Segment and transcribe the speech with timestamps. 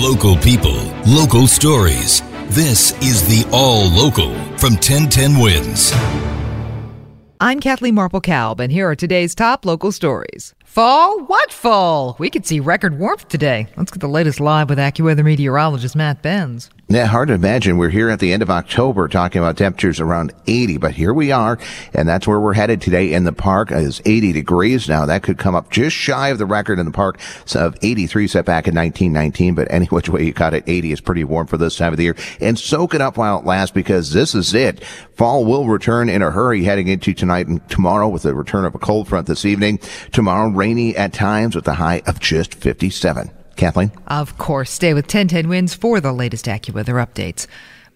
[0.00, 2.22] Local people, local stories.
[2.50, 5.90] This is the All Local from 1010 Wins.
[7.40, 10.54] I'm Kathleen Marple Kalb, and here are today's top local stories.
[10.68, 11.20] Fall?
[11.24, 12.14] What fall?
[12.18, 13.68] We could see record warmth today.
[13.78, 16.68] Let's get the latest live with AccuWeather meteorologist Matt Benz.
[16.90, 17.76] Yeah, hard to imagine.
[17.76, 21.32] We're here at the end of October talking about temperatures around 80, but here we
[21.32, 21.58] are,
[21.92, 24.88] and that's where we're headed today in the park is 80 degrees.
[24.88, 27.20] Now that could come up just shy of the record in the park
[27.54, 31.00] of 83 set back in 1919, but any which way you cut it, 80 is
[31.02, 32.16] pretty warm for this time of the year.
[32.40, 34.82] And soak it up while it lasts because this is it.
[35.12, 38.74] Fall will return in a hurry heading into tonight and tomorrow with the return of
[38.74, 39.78] a cold front this evening.
[40.12, 43.30] Tomorrow rainy at times with a high of just 57.
[43.56, 43.92] Kathleen?
[44.06, 44.70] Of course.
[44.70, 47.46] Stay with 1010 Wins for the latest AccuWeather updates.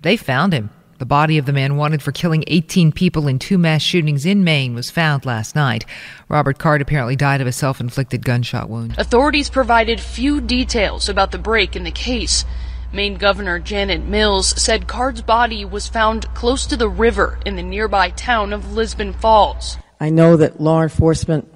[0.00, 0.70] They found him.
[0.98, 4.44] The body of the man wanted for killing 18 people in two mass shootings in
[4.44, 5.84] Maine was found last night.
[6.28, 8.94] Robert Card apparently died of a self inflicted gunshot wound.
[8.96, 12.44] Authorities provided few details about the break in the case.
[12.92, 17.62] Maine Governor Janet Mills said Card's body was found close to the river in the
[17.62, 19.78] nearby town of Lisbon Falls.
[19.98, 21.48] I know that law enforcement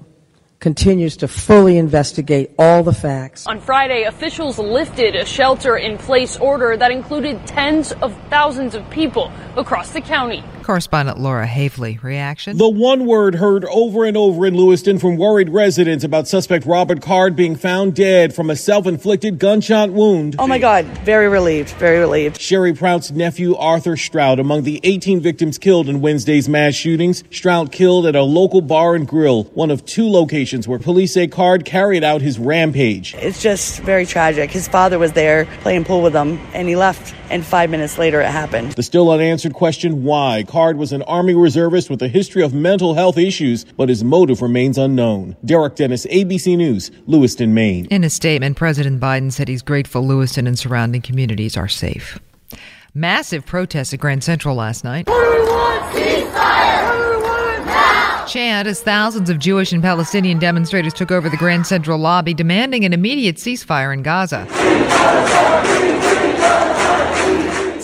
[0.67, 3.47] continues to fully investigate all the facts.
[3.47, 8.83] On Friday, officials lifted a shelter in place order that included tens of thousands of
[8.89, 10.43] people across the county.
[10.67, 12.57] Correspondent Laura Havely, reaction?
[12.57, 17.01] The one word heard over and over in Lewiston from worried residents about suspect Robert
[17.01, 20.35] Card being found dead from a self-inflicted gunshot wound.
[20.37, 22.41] Oh my God, very relieved, very relieved.
[22.41, 27.23] Sherry Prout's nephew Arthur Strout among the 18 victims killed in Wednesday's mass shootings.
[27.31, 31.27] Strout killed at a local bar and grill, one of two locations where police say
[31.27, 33.15] Card carried out his rampage.
[33.15, 34.51] It's just very tragic.
[34.51, 38.21] His father was there playing pool with him and he left and five minutes later
[38.21, 38.73] it happened.
[38.73, 42.95] The still unanswered question why Card was an Army reservist with a history of mental
[42.95, 45.37] health issues, but his motive remains unknown.
[45.45, 47.85] Derek Dennis, ABC News, Lewiston, Maine.
[47.91, 52.17] In a statement, President Biden said he's grateful Lewiston and surrounding communities are safe.
[52.95, 55.05] Massive protests at Grand Central last night.
[58.27, 62.83] Chant as thousands of Jewish and Palestinian demonstrators took over the Grand Central lobby demanding
[62.83, 64.47] an immediate ceasefire in Gaza.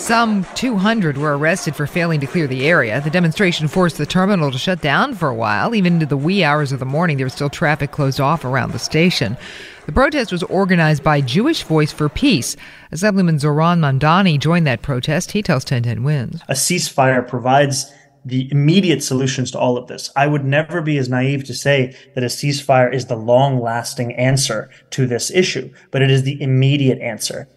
[0.04, 3.00] Some 200 were arrested for failing to clear the area.
[3.00, 5.74] The demonstration forced the terminal to shut down for a while.
[5.74, 8.72] Even into the wee hours of the morning, there was still traffic closed off around
[8.72, 9.38] the station.
[9.86, 12.54] The protest was organized by Jewish Voice for Peace.
[12.92, 15.30] Assemblyman Zohran Mamdani joined that protest.
[15.30, 16.42] He tells 1010 Wins.
[16.48, 17.90] A ceasefire provides
[18.26, 20.10] the immediate solutions to all of this.
[20.14, 24.14] I would never be as naive to say that a ceasefire is the long lasting
[24.16, 27.48] answer to this issue, but it is the immediate answer.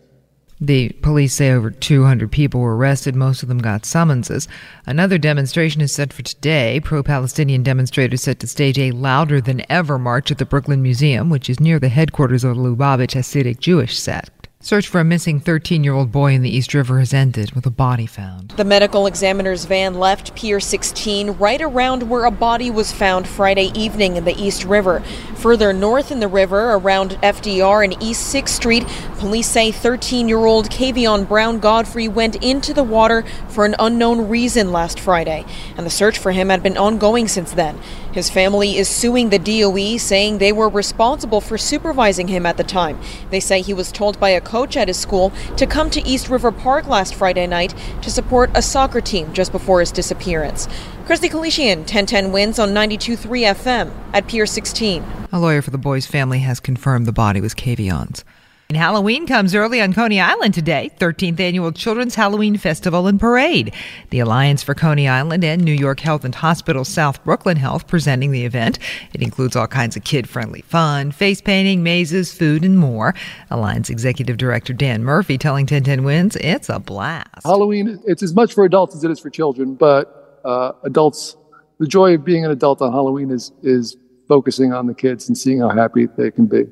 [0.59, 3.15] The police say over 200 people were arrested.
[3.15, 4.47] Most of them got summonses.
[4.87, 6.79] Another demonstration is set for today.
[6.83, 11.29] Pro Palestinian demonstrators set to stage a louder than ever march at the Brooklyn Museum,
[11.29, 14.37] which is near the headquarters of the Lubavitch Hasidic Jewish sect.
[14.59, 17.67] Search for a missing 13 year old boy in the East River has ended with
[17.67, 18.49] a body found.
[18.57, 23.71] The medical examiner's van left Pier 16 right around where a body was found Friday
[23.75, 25.01] evening in the East River.
[25.35, 28.83] Further north in the river, around FDR and East 6th Street,
[29.17, 34.29] police say 13 year old Kavion Brown Godfrey went into the water for an unknown
[34.29, 35.43] reason last Friday,
[35.75, 37.79] and the search for him had been ongoing since then.
[38.11, 42.63] His family is suing the DOE, saying they were responsible for supervising him at the
[42.63, 42.99] time.
[43.29, 46.29] They say he was told by a coach at his school to come to East
[46.29, 50.67] River Park last Friday night to support a soccer team just before his disappearance.
[51.05, 55.03] Christy Kalishian, 1010 wins on 92.3 FM at Pier 16.
[55.31, 58.23] A lawyer for the boy's family has confirmed the body was Kavion's.
[58.69, 63.73] And Halloween comes early on Coney Island today, 13th annual Children's Halloween Festival and Parade.
[64.09, 68.31] The Alliance for Coney Island and New York Health and Hospital South Brooklyn Health presenting
[68.31, 68.77] the event.
[69.13, 73.15] It includes all kinds of kid-friendly fun, face painting, mazes, food, and more.
[73.49, 77.45] Alliance Executive Director Dan Murphy telling 1010 Wins it's a blast.
[77.45, 81.37] Halloween, it's as much for adults as it is for children, but uh, adults,
[81.79, 83.95] the joy of being an adult on Halloween is is
[84.27, 86.65] focusing on the kids and seeing how happy they can be.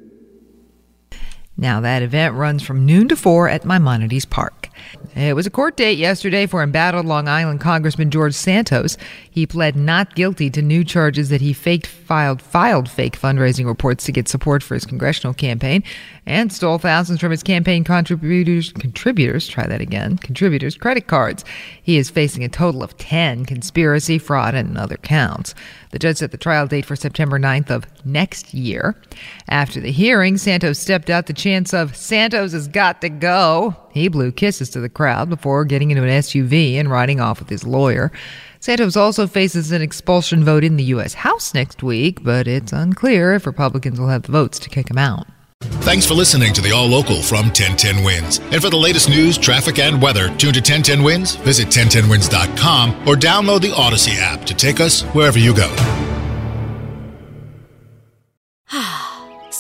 [1.58, 4.70] Now, that event runs from noon to 4 at Maimonides Park.
[5.16, 8.98] It was a court date yesterday for embattled Long Island Congressman George Santos.
[9.30, 14.04] He pled not guilty to new charges that he faked filed filed fake fundraising reports
[14.06, 15.84] to get support for his congressional campaign
[16.26, 21.46] and stole thousands from his campaign contributors contributors try that again contributors credit cards.
[21.82, 25.56] He is facing a total of 10 conspiracy, fraud and other counts.
[25.92, 28.96] The judge set the trial date for September 9th of next year.
[29.48, 33.76] After the hearing, Santos stepped out the chance of Santos has got to go.
[33.92, 37.50] He blew kisses to the crowd before getting into an SUV and riding off with
[37.50, 38.12] his lawyer.
[38.60, 41.14] Santos also faces an expulsion vote in the U.S.
[41.14, 44.98] House next week, but it's unclear if Republicans will have the votes to kick him
[44.98, 45.28] out.
[45.62, 48.40] Thanks for listening to the All Local from 1010 Wins.
[48.40, 53.14] And for the latest news, traffic, and weather, tune to 1010 Wins, visit 1010wins.com, or
[53.14, 55.70] download the Audacy app to take us wherever you go.